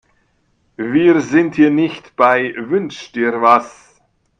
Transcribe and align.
Wir 0.77 1.21
sind 1.21 1.53
hier 1.57 1.69
nicht 1.69 2.15
bei 2.15 2.55
Wünsch-dir-was. 2.57 4.01